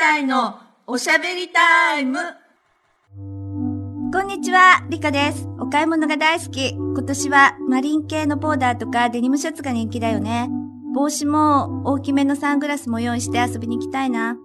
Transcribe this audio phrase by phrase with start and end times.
[0.00, 2.18] 隊のおしゃべりタイム。
[4.10, 5.46] こんにちは、リカです。
[5.58, 6.70] お買い物が大好き。
[6.70, 10.48] 今年はマリン系のボーダーとかデニムシャツが人気だよね。
[10.94, 14.38] 帽子も大きめのサングラスも用意して遊びに行きたいな。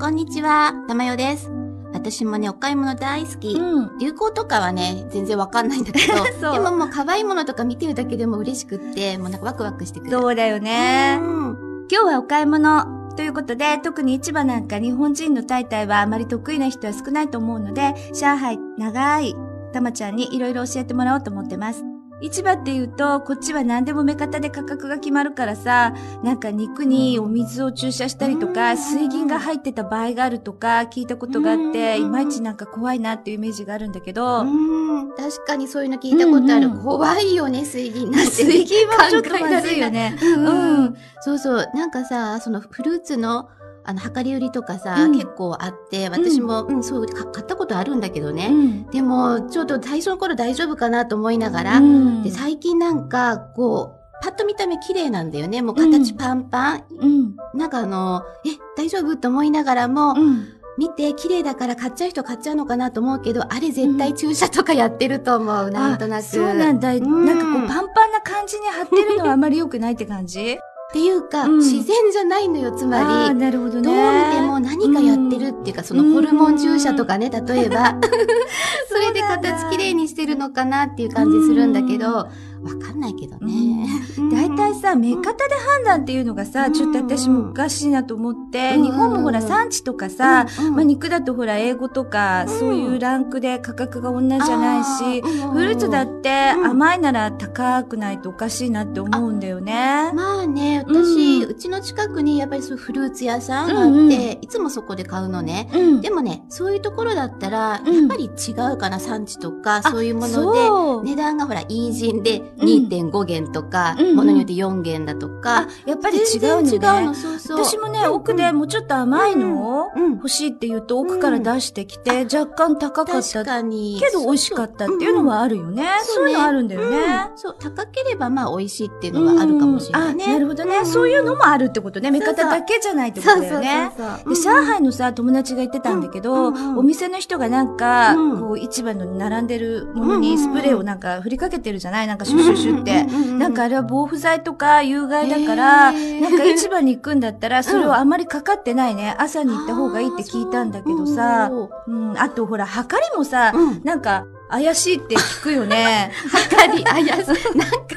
[0.00, 1.50] こんにちは、たまよです。
[1.92, 3.52] 私もね、お買い物大好き。
[3.52, 3.98] うん。
[3.98, 10.12] 流行とかはね、全然わかんないんだけど、 そうでももう可愛いものとか見てるだけでも嬉しくって、もうなんかワクワクしてくる。
[10.12, 11.18] そうだよね。
[11.20, 12.95] うん今日はお買い物。
[13.16, 19.34] ということで、特に市場なんか日本人のタイタイはあまり得意な人は少ないと思うので、上海長い
[19.72, 21.95] たまちゃんにいろいろ教えてもらおうと思ってます。
[22.22, 36.68] 市場っていうと、こっちは何でも目方で価格が決まるからさ、なんか肉にお水を注射したりとか、水銀が入ってた場合があるとか聞いたことがあって、うんいまいちなんか怖いなっていうイメージがあるんだけど、うん確かにそういうの聞いたことある。
[36.68, 38.30] うんうん怖いよね、水銀なんて。
[38.30, 40.18] 水銀はちょっとまずいよね。
[40.22, 41.66] うんうんうんそうそう。
[41.74, 43.48] なんかさ、そのフルーツの、
[43.86, 48.48] あの、量り売りとかさ、うん結構あって、私も、うん、そう、か買ったことあるんだけどね。
[48.50, 55.62] うんでも、ちょっと最初の頃大丈夫かなと思いながら、うんで、最近なんか、こう、パッと見た目綺麗なんだよね。
[55.62, 56.84] もう形パンパン。
[56.98, 57.36] うん。
[57.54, 60.48] なんかあの、え、大丈夫と思いながらも、うん。
[60.78, 65.70] 見て綺麗だから買っちゃう人買っちゃうのかなと思うけど、あれ絶対注射とかやってると思う。
[65.70, 66.20] なんとなく。
[66.20, 66.92] あそうなんだ。
[66.92, 70.58] んなんかこうパンパンな感じに貼ってるのはあまり良くないって感じ？
[70.88, 73.34] っていうか、うん自然じゃないのよ、つまり。
[73.34, 73.82] なるほどね。
[73.82, 77.96] どう見ても何かやってるっていうか、そのホルモン注射とかね、例えば。
[78.88, 82.28] それで形綺麗にしてるのかなっていう感じするんだけど、
[82.62, 83.86] わかんないけどね。
[84.32, 88.84] 大体さ、目方で判断っていうのがさ、ちょっと私もおかしいなと思って、うん。
[88.84, 90.66] 日本もほら産地とかさ、うん。
[90.66, 90.74] うん。
[90.74, 92.48] まあ肉だとほら英語とか、ん。
[92.48, 96.66] そういうランクで価格が同じじゃないし、フルーツだってうん。
[96.70, 100.10] 甘いなら高くないとおかしいなって思うんだよね。
[100.14, 104.12] まあね、私、ううちの近くにやっぱりそういうフルーツ屋さんがあって、うんうん。
[104.12, 105.68] いつもそこで買うのね。
[105.72, 106.00] うん。
[106.00, 107.94] でもね、そういうところだったら、うん。
[107.94, 117.64] やっぱり違うかな、産地とか、そういうもので、値段がほら、イージンでうん2.5元とか、ものによって4元だとかあ、、やっぱり違うの違うの、そうそう。
[117.64, 123.22] 私もね、奥でもうちょっと甘いのをうん欲しいって言うと奥から出してきて、若干高かった。
[123.22, 124.00] 確かに。
[124.00, 125.84] けど美味しかったっていうのはあるよね。
[126.04, 126.30] そそう。
[126.30, 126.96] いうのあるんだよね。
[126.96, 130.84] うんそう、高ければまあ美味しいっていうのはあるかもしれないあ、なるほどね。
[130.84, 132.10] そういうのもあるってことね。
[132.10, 133.92] 目方だけじゃないってことだよね。
[134.26, 136.46] で、上海のさ、友達が言ってたんだけど、
[136.76, 138.40] お店の人がなんか、うん。
[138.40, 142.06] こう、市場の並んでるものにスプレーをなんか振りかけてるじゃない？
[142.06, 143.04] なんかシュシュシュって。
[143.38, 149.14] なんかあれは防腐剤とか有害だから、なんか市場に行くんだったら、それをあんまりかかってないね。
[149.18, 151.50] 朝に行った方がいいって聞いたんだけどさ、
[151.86, 153.52] うん、あとほら、はかりもさ、
[153.84, 156.12] なんか、怪しいって聞くよね。
[156.30, 157.34] 測り、あ、いや、 なんか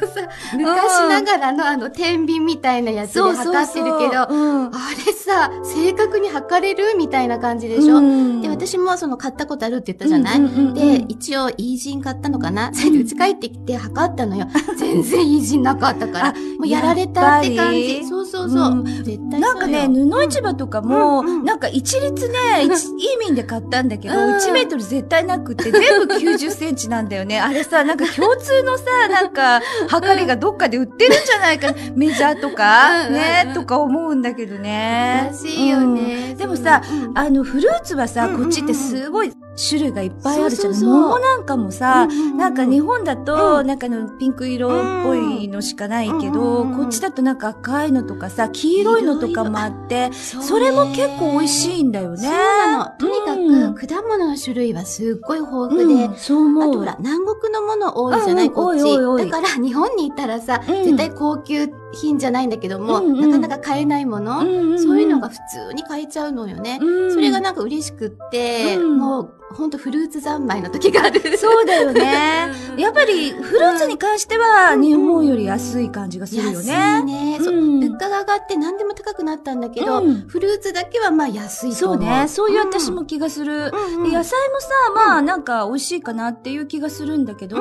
[0.08, 0.22] さ、
[0.54, 4.66] 昔ながらのあの、天秤みたいなやつで測ってるけど、うん。
[4.68, 4.72] あ
[5.06, 8.42] れさ、正確に測れるみたいな感じでしょ、うん。
[8.42, 12.72] で、私もその買ったことあるって言ったじゃない、で、一応、イージン買ったのかな？
[12.74, 14.48] それで家帰ってきて測ったのよ。
[14.78, 16.28] 全然イージンなかったから。
[16.30, 18.06] あもうやられたって感じ。
[18.06, 18.72] そうそうそう。
[18.72, 18.86] うん。
[18.86, 24.22] 絶対なんかね、布市場とかも、うんうんなんか一律ね、一いい面で買ったんだけど、うん。
[24.36, 27.40] 1メートル絶対なくって、全部90センチなんだよね。
[27.40, 35.30] あれさ、なんか共通のさ、なんか、測りがどっかで売ってるんじゃないか、 メジャーとか、ね、とか思うんだけどね。
[35.32, 36.32] らしいよね。
[36.32, 39.34] うんでもさ、うんあの、フルーツはさ、こっちってすごい
[39.70, 40.74] 種類がいっぱいあるじゃん。
[40.74, 42.08] 桃なんかもさ、
[42.38, 52.18] なんか日本だと、うんなんかのピンク色っぽいのしかないけど、こっちだとなんか赤いのとかさ、黄色いのとかもあって、そそれも結構美味しいんだよね。
[52.20, 52.86] そうなの。
[52.98, 56.64] とにかうんく、果物の種類はすっごい豊富で、うん、そう思う。
[56.64, 59.30] あとほら、南国のもの多いじゃない、うんうんこっち。
[59.30, 66.80] だから、日本に行ったらさ、うん絶対高級品じゃないんだけども、うんうんなかなか買えないもの、うんうんうんそういうのが普通に買えちゃうのよね。
[66.82, 71.38] うんそれがなんか嬉しくって、うんもう、ほんとフルーツ三昧の時がある。
[71.38, 72.52] そうだよね。
[72.78, 76.68] やっぱりフルーツに関してはうん日本より安い感じがするよ安い
[77.06, 77.38] ね。
[77.40, 81.74] ううん物価が上がって何でも高くなったんだけど、うんフルーツだけはまあ安い。
[81.74, 82.26] そうね。
[82.28, 83.72] そういう私も気がする。
[83.98, 87.58] うん、で野菜もさ、まあなんか美味しいかなっていう気がするんだけど、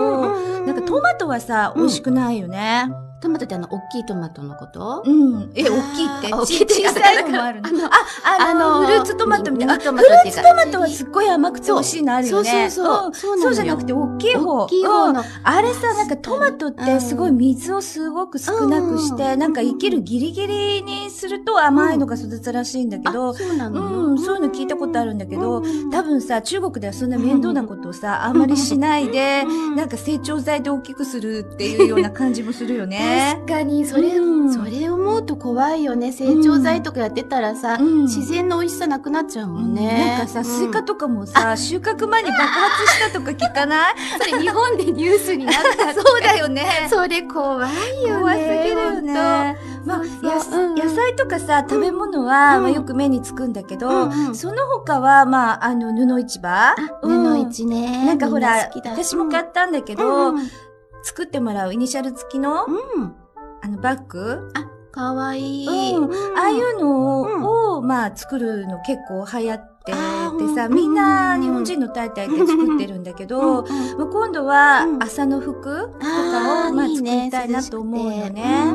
[0.67, 2.91] なんかトマトはさ、うん美味しくないよね。
[3.21, 5.03] トマトってあの、大きいトマトのこと？
[5.05, 5.51] うん。
[5.57, 6.33] え、大きいって？
[6.47, 7.69] きいちって小さいのもあるの？
[7.87, 7.91] あ、
[8.51, 9.75] あの、フルーツトマトみたいな。
[9.77, 12.71] フルーツトマトはすっごい甘くて美味しいのあるよね。
[12.71, 13.39] そうそうそう。
[13.39, 14.65] そうじゃなくて大きい方。
[14.65, 15.25] 大きい方の。
[15.43, 19.39] あれさ、なんかトマトってすごい水をすごく少なくして、うん。
[19.41, 23.91] なんか生きるギリギリにすると甘いのが育つらしいんだけどあ、そうなの？
[23.91, 25.91] ようん、そういうの聞いたことあるんだけど、うん。
[25.91, 29.75] 多分さ、中国ではそんな面倒なことをさ、あんまりしないで、うん。
[29.77, 33.08] なんか成長剤で大きくするっていうような感じもするよね。
[33.09, 33.33] ね。
[33.35, 34.53] 確かに、それ、うん。
[34.53, 36.13] それ思うと怖いよね。
[36.13, 38.03] 成長剤とかやってたらさ、うん。
[38.03, 40.17] 自然の美味しさなくなっちゃうもんね。
[40.19, 43.95] なんかさ、うスイカとかもさ、収穫前に爆発したとか聞かない？
[44.19, 46.87] それ日本でニュースになった そうだよね。
[46.91, 48.21] それ怖いよね。
[48.21, 49.57] 怖すぎるよね。
[49.85, 49.99] まあ、
[50.77, 52.63] 野菜とかさ、食べ物は、うん。
[52.65, 56.51] まあ、よく目につくんだけど、その他は、まあ、あの、布市場？
[56.51, 58.07] あ、布市ね。
[58.07, 60.35] なんかほら私も買ったんだけど、
[61.03, 63.15] 作ってもらうイニシャル付きの、うん。
[63.63, 64.51] あの、バッグ？
[64.55, 65.67] あ、かわいい。
[65.95, 66.13] うん。
[66.39, 70.75] ああいうのを、まあ、作るの結構流行ってあーてさ、うん。
[70.75, 75.03] みんな日本人の大体で作ってるんだけど、まあ今度はうん。
[75.03, 78.73] 朝の服とあかーを、まあ、作りたいなと思うのね。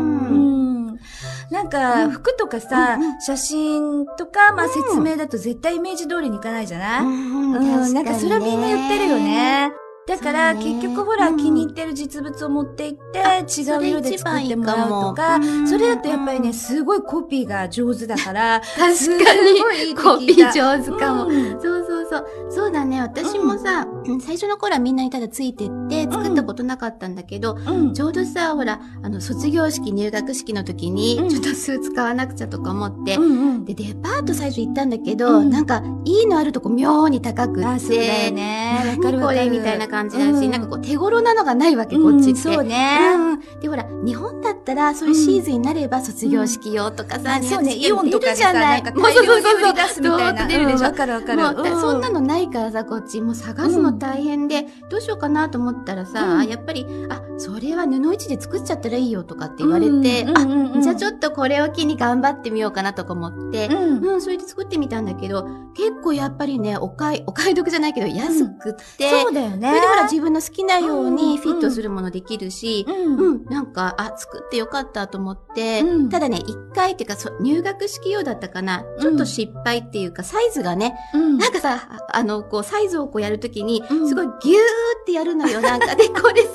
[1.51, 2.11] なんか、うん。
[2.11, 4.71] 服とかさ、写真とか、まあ、うん。
[4.71, 9.17] 説明だと絶対イメージ通りにいかないじゃない、うんうん、なんかそれはみんな言ってるよ。
[9.17, 9.71] ね。
[10.05, 13.45] だから、結局ほら、うん気に入ってる実物を持って行って、あ違う
[13.87, 21.27] 色で作ってもらうとか、それだとやっぱりね、うんすごいコピーが上手だから、確すかにコピー上手かも。
[21.27, 21.51] うん。
[21.61, 22.27] そうそうそう。
[22.49, 23.01] そうだね。
[23.01, 24.21] 私もさ、うん。
[24.21, 27.93] 最初の頃はみんなにただついてって作ったことなかったんだけど、うん。
[27.93, 31.29] ちょうどさ、ほら、あの、卒業式、入学式の時に、うん。
[31.29, 33.65] ちょっとスーツ買わなくちゃとか思って、うんうん。
[33.65, 35.49] で、デパート最初行ったんだけど、うん。
[35.49, 38.97] なんか、いいのあるとこ妙に高くって、ね。
[39.01, 39.49] 何これ？
[39.49, 40.51] みたいな感じだし、うん。
[40.51, 42.29] なんかこう手頃なのがないわけ、こっちって。
[42.31, 42.99] うんそうね。
[43.15, 43.39] うん。
[43.61, 50.41] で、ほら、日本だったら、そういうシーズンになれば卒業式用とかさ、そうね、イオンとかでさ、じゃなんか大量に売り出すみたいな。
[50.41, 50.77] ッと出るでしょ。
[50.77, 51.41] うんわかるわかる。
[51.79, 56.47] そんなのないからさ、こっち、もう探すの大変で、どうしようかなと思ったらさ、うん。
[56.47, 64.05] やっぱり、あ、それは布市で作っちゃったらいいよとかって言われて、うんうんうんうんあ、じゃあちょっとこれを機に頑張ってみようかなとか思って、うん。
[64.05, 69.67] うん、それで作ってみたんだけど、結構やっぱりね、お買い、 お買い得じゃないけど、安くって、そうだよね。
[69.67, 73.17] それでほら自分の好きなようにうんフィットするものできるし、うん。
[73.17, 76.09] うん、なんか、あ、作ってよかったと思って、うん。
[76.09, 81.37] ただね、一回っていうか、そ入学式用だったかな、ちょっと失敗っていうか、サイズがね、うん。
[81.37, 84.07] なんかさ、ああの、こう、サイズをこうやるときに、うん。
[84.07, 85.95] すごいギューってやるのよ、なんか。
[85.95, 86.49] で、これさ、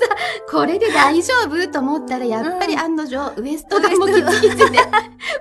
[0.49, 2.79] これで大丈夫と思ったら、やっぱりうん。
[2.79, 4.79] 案の定、ウエストがもうギチギ チで、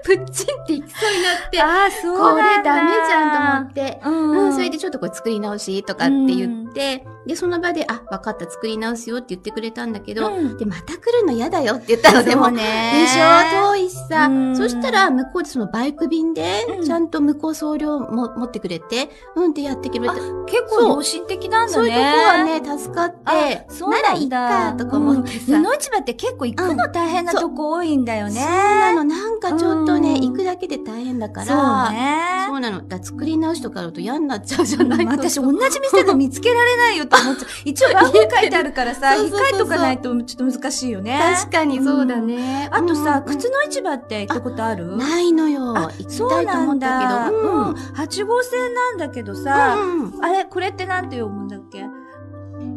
[0.05, 4.31] プッチンっていきそうになって、あー、そうこれダメじゃんと思って、うん。
[4.31, 10.57] うん、それでちょっとこれ作り直しとかって言って、で、その場で、あ、わかった、作り直すよって言ってくれたんだけど、うん。
[10.57, 12.23] で、また来るの嫌だよって言ったの。
[12.23, 12.63] でも、ね。
[13.03, 14.27] でしょ遠いしさ。
[14.27, 14.31] う。
[14.53, 14.57] ん。
[14.57, 16.85] そしたら、向こうでそのバイク便でう、ん。
[16.85, 20.15] ちゃんと向こう送料も持ってくれて、うんってやってくれて、
[20.47, 21.73] 結構良心的なんだね。
[21.73, 24.85] そういうとこはね、助かって、あそうならいっなんだ。
[24.85, 25.57] かとか思ってさ。
[25.57, 25.65] うん。
[25.65, 28.41] 布市場って結構行くの大変なとこ多いんだよね。
[28.41, 30.21] そうなの、なんかちょっとね、うん。
[30.31, 31.53] 行くだけで大変だから、そ
[31.93, 32.19] うね。
[32.49, 32.87] そうなの。
[32.89, 35.11] だ作り直しとかあると嫌になっちゃうじゃないうん。
[35.11, 37.49] 私同じ店で見つけられないよって思っちゃう。
[37.65, 41.19] 一応番号書いてあるからさ、控えとかないとちょっと難しいよね。
[41.41, 42.69] 確かにそうだね。
[42.71, 45.77] あとさ、うん靴の市場って行ったことあるないのよ。
[45.77, 46.65] あ行きそうたいとけど。
[46.67, 47.69] うん。
[47.69, 47.75] うん。
[47.75, 51.85] 8号線なんだけどさ、うんあれ、これってなんて読むんだっけ？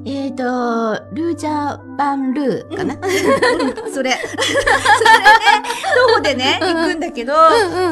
[0.05, 0.43] えっ、と、
[1.13, 2.95] ルージャーバンルーかな？
[2.95, 4.17] うん、それ。
[4.17, 4.17] それでね、
[6.07, 6.77] 徒歩でね、うん。
[6.77, 7.33] 行くんだけど、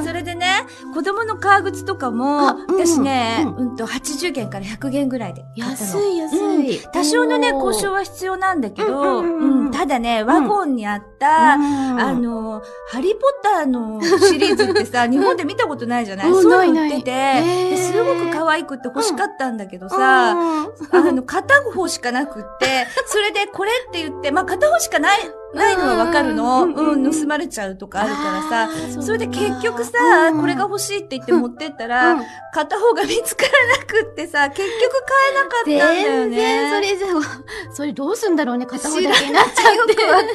[0.04, 0.66] それでね、
[0.96, 5.92] 子供の革靴とかも私ね、ううんと、80元から100元ぐらいで買ったの。
[5.92, 6.34] 安い安
[6.64, 6.82] い。
[6.92, 9.24] 多少のね、交渉は必要なんだけど、
[9.72, 12.00] ただね、ワゴンにあった、うん。
[12.00, 16.42] あの、ハリーポッターのシリーズってさ、日本で見たことないじゃない、うん。
[16.42, 16.98] そういうのないない。
[16.98, 21.10] 売ってて、すごく可愛くって欲しかったんだけどさ、うん。
[21.10, 25.20] あの、片方しかなくって、それでこれってって言って、まあ片方しかない、
[25.53, 26.63] ないのはわかるの？
[26.65, 29.91] うん盗まれちゃうとかあるからさ、それで結局さ、
[30.32, 36.36] うんこれが欲しいって言って持ってったら、うん片方が見つからなくってさ、結局買えなかったんだよ全ね。
[36.38, 39.94] 然それじゃあ、 それどうすんだろうね、片方だけになっちゃよって。
[39.96, 40.25] くわかる。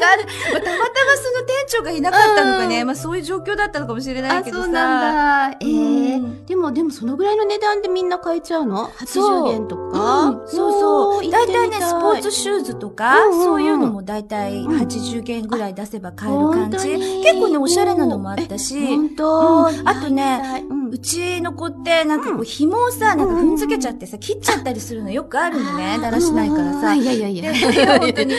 [0.52, 4.62] まあたまたまその店長がいなかったのかね、まあそういう状況だったのかもしれないあ、けどさ。
[4.64, 5.56] そうなんだ。
[5.60, 8.90] ええうんでも、でもそのぐらいの値段でみんな買えちゃうの？
[9.06, 11.30] そう ?80 元とか、うんそうそう。
[11.30, 14.68] だいたいね、スポーツシシューズとか、そういうのもだいたいう
[15.12, 16.88] ん80元ぐらい出せば買える感じ。
[17.22, 19.88] 結構ね、おしゃれなのもあったし、本当、うん。
[19.88, 25.98] あとねうちの子って、なんかこう、紐をさ、なんか踏んづけちゃってさ、切っちゃったりするのよくあるのね。
[26.00, 26.94] だらしないからさ。
[26.94, 27.52] いやいやいや。
[27.52, 28.28] で本当に。
[28.34, 28.36] で、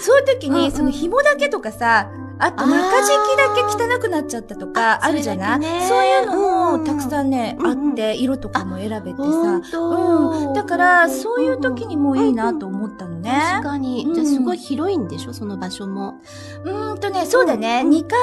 [0.00, 2.08] そういう時に、その紐だけとかさ、
[2.40, 3.62] あと中敷きだけ
[3.96, 5.60] 汚くなっちゃったとかああるじゃない？
[5.86, 9.78] そういうのうんもたくさんね、あって、色とかも選べてさ。
[9.78, 10.54] うん。
[10.54, 13.30] だから、そういう時にもいいなと思ったのね。
[13.56, 14.04] 確かに。
[14.06, 15.32] うんじゃあすごい広いんでしょ？
[15.34, 16.20] その場所も。
[16.64, 17.82] うーんとね、そうだね。
[17.84, 18.18] 2階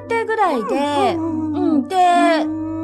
[0.00, 1.88] 建てぐらいで、うんうん。
[1.88, 1.96] で、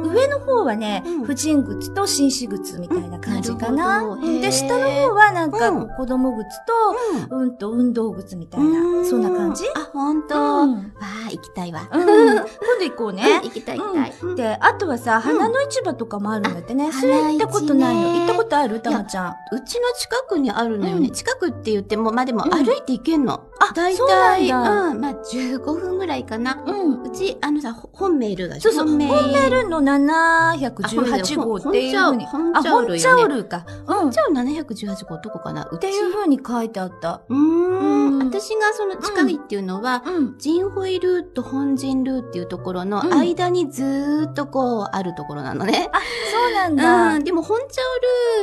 [0.03, 4.17] 上の方はね、うん婦人靴と紳士靴みたいな感じかな。
[4.41, 9.63] で、下の方はなんかうん子供靴と、うんうんと運動靴みたいな、そんな感じ？
[9.75, 10.35] あ、ほんと。
[10.35, 10.81] うんわ
[11.27, 11.89] あ、行きたいわ。
[11.91, 12.03] うん。
[12.03, 12.45] 今度
[12.83, 13.23] 行こうね。
[13.43, 14.13] 行きたい行きたい。
[14.21, 16.89] うんで、あとはさ、花の市場とかもあるんだってね。
[16.89, 18.13] あそれ行ったことないの？
[18.19, 18.79] 行ったことある？
[18.81, 19.35] たまちゃん。
[19.51, 21.07] うちの近くにあるのよね。
[21.07, 23.46] うん近くって言っても、まあでもうん歩いて行けんの。
[23.59, 26.63] あだいそうなたい、んまあ15分ぐらいかな。
[26.65, 27.03] うん。
[27.03, 29.57] うち、あのさ、ほ本メールがそうそう、本メール。
[29.57, 32.25] ールの718号っていうふうに。
[32.25, 33.65] 本あ、本チャオルよねチャオルか。
[33.87, 34.09] うん。
[34.09, 35.67] っじゃあ718号どこかな？
[35.71, 37.21] うちていうふうに書いてあった。
[37.29, 38.19] うーん。
[38.19, 40.37] うん私がその近いっていうのは、うん。
[40.37, 45.89] ジンホイルーと本陣ルーっていうところのうん間にずーっとこうあるところなのね。
[46.31, 47.15] そうなんだ。
[47.15, 47.81] うん、でも本茶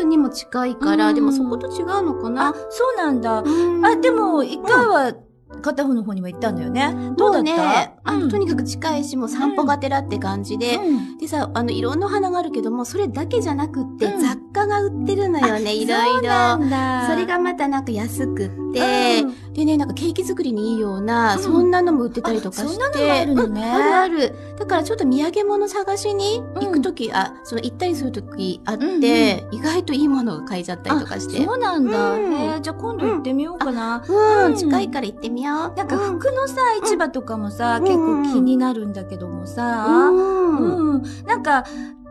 [0.00, 3.40] ウルーにも近いから、うんでもそこと違うのかあな。、そうなんだ。
[3.40, 5.13] うんあ、でも、一回は
[5.62, 6.94] 片方の方にも行ったんだよね。
[7.16, 7.50] どうだった？
[7.52, 11.18] もね、あの、とにかかく近いし、もう散歩がてらって感じで、うん。
[11.18, 14.20] でさ、あの、いろんなお花があるけども、それだけじゃなくって、うん。
[14.20, 16.14] 雑貨が売ってるのよね、いろいろ。
[16.16, 17.06] そうなんだ。
[17.08, 22.66] それがまたなんか安くって、うんでね、なんかケーキ作りにいいような、うんそんなのも売ってたりとかして。
[22.66, 24.34] あそんなのもあるのねうんあるある。
[24.58, 31.44] だからちょっと土産物探しに行くとき、あ、その行ったりするときあって、うん意外といいものが買えちゃったりとかして。
[31.44, 32.14] そうなんだ。
[32.14, 34.02] うんへえじゃあ今度行ってみようかな。
[34.06, 35.56] うん、うん近いから行ってみよう。
[35.76, 40.94] なんか服のさ、市場とかもさ、うん結構気になるんだけどもさ、うん。
[40.94, 41.02] うん。
[41.26, 41.64] なんか、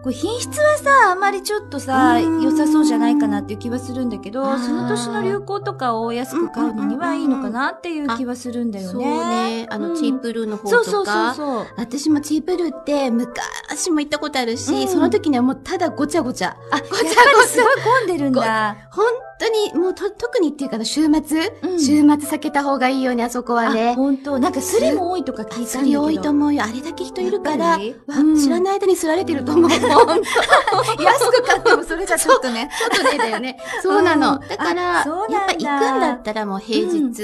[0.03, 9.61] こう品質はさ、あまりちょっとさ、うん良さそうじゃないかなっていう気はするんだけど、その年の流行とかを安く買うのにはいいのかなっていう気はするんだよそうね。
[9.63, 9.67] ね。
[9.69, 11.33] あの、うんチープルーの方そうそうそうとか。
[11.35, 11.67] そう。
[11.77, 13.37] 私もチープルーって昔
[13.91, 16.57] も行ったことあるし、うんその時にはもうただごちゃごちゃ。
[16.71, 18.75] あ、ごちゃごちゃりすごい混んでるんだ。
[18.91, 19.05] 本
[19.39, 23.93] 当に、もうと、特にっていうかな、週末、うん週末避けた方がいいよね、あそこはあ、ね。
[23.95, 25.75] 本当なんかスリも多いとか聞いたんだけど。
[25.79, 26.63] それ多いと思うよ。
[26.63, 29.69] あれだけ人いるから、うん知らない間にすられてると思う。
[29.71, 32.69] 安く買ってもそれじゃちょっとね。
[32.91, 33.57] ちょっとねだよね。
[33.81, 34.33] そうなの。
[34.33, 37.23] うんだから、やっぱ行くんだったらもう平日、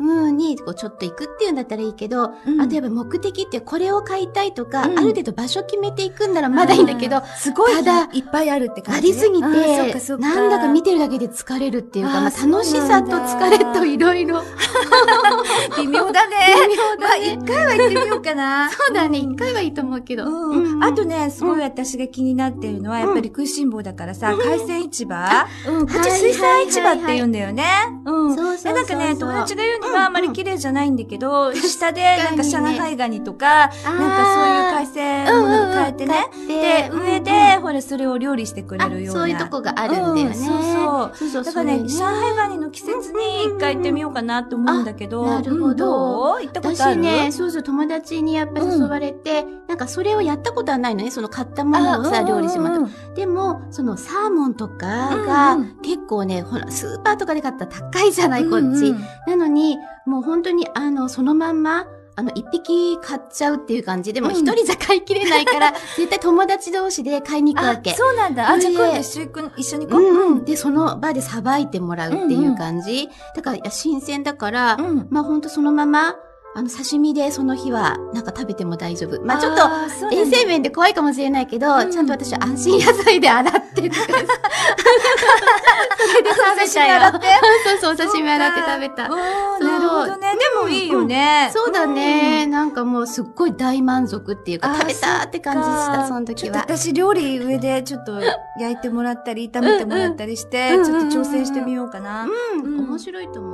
[0.00, 8.98] うん、に、こう、ちょっと行くっていうんだったらいいけど、うんあとやっぱ目的ってこれを買いたいとか、うんある程度場所決めていくんならまだいいんだけど、すごいただいっぱいあるって感じ。
[8.98, 14.42] ありすぎて、なんだか見てるだけで疲れるっていうか、まあ、楽しさと疲れといろいろ。
[15.76, 16.36] 微妙だね。
[16.68, 18.70] 微妙まあ、一回は行ってみようかな。
[18.72, 20.24] そうだね、一回はいいと思うけど。
[20.26, 20.84] うん。
[20.84, 25.46] あとね、すごいうん私が気になっているのは、やっぱり食いしん坊だからさ、うん海鮮市場？
[25.68, 25.86] うん。
[25.86, 27.64] こっちはい水産市場って言うんだよね。
[28.04, 28.34] うん。
[28.36, 33.94] そうそうなんかね、友達が言うにうんはあまり綺麗じゃないんだけど、下でなんか上海ガニとか、なんかそう
[34.46, 36.14] いう海鮮もの変えてね。
[36.48, 37.30] で、上で、
[37.60, 39.20] ほら、それを料理してくれるような。
[39.20, 40.30] そういうとこがあるんだよね。
[40.30, 41.12] うそうそう。
[41.14, 45.26] そうそうだからね、上海ガニの季節に一回行ってみようかなと思うんだけど。
[45.26, 53.14] なるほど行ったことある私ね、そうそう、友達にやっぱり誘われて、なんかそれをやったことはないのね、その買ったものをさ、料理してもらった。
[53.14, 58.94] でも、そのサーモンとかが結構ね、ほら、スーパーとかで買ったら高いじゃない、こっち。
[59.26, 67.94] なのに、もう本当に、あの、そのまんま、あの、一匹買っちゃうっていう感じでも、うん一人じゃ買いきれないから、 絶対友達同士で買いに行くわあけ。
[67.94, 68.50] そうなんだ。
[68.50, 70.02] あ、じゃあ今度一緒に行く一緒に行こう。
[70.02, 70.44] うんうん。
[70.44, 73.08] で、その場でさばいてもらうっていう感じ。
[73.34, 75.06] だから、いや新鮮だから、うん。
[75.10, 76.16] まあほんとそのまま、
[76.56, 79.20] あの、刺身でその日は、なんか食べても大丈夫。
[79.22, 79.62] まあちょっと、
[80.14, 84.02] 衛生面で怖いかもしれないけど、うんちゃんと私は安心野菜で洗ってとか、
[86.14, 86.94] それで食べたよ。
[86.94, 87.26] 洗って
[87.64, 89.08] そうそう、お刺身洗って食べた。
[89.08, 89.16] な
[89.78, 90.32] るほどね。
[90.34, 91.50] でもいいよね。
[91.52, 92.46] そうだね。
[92.46, 96.58] なんかもうすっごい大満足っていうか、食べたって感じした、その時は。
[96.58, 98.20] 私料理上でちょっと
[98.58, 102.24] 焼いてもらったり、炒めてもらったりして、ちょっと挑戦してみようかな。
[102.24, 103.53] うん、うん面白いと思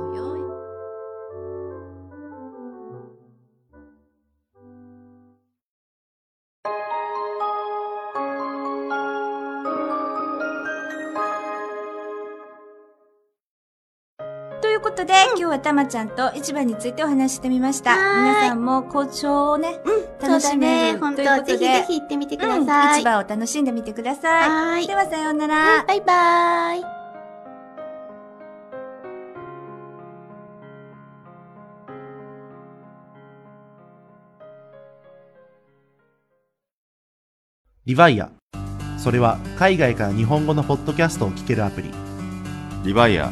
[14.81, 17.95] いうことで、今日はたまちゃんと市場についてお話ししてみました。
[17.95, 19.79] 皆さんも交渉をね、
[20.19, 20.57] そう楽し。
[20.57, 23.01] める本当ということでぜひぜひ行ってみてくだうんさい。
[23.01, 24.49] 市場を楽しんでみてください。
[24.49, 25.85] はーいではさようなら。
[25.87, 26.83] バイバイ。
[37.85, 38.29] リヴァイア。
[38.97, 41.91] それは海外から日本語のポッドキャストを聞けるアプリ。
[42.83, 43.31] リバイア。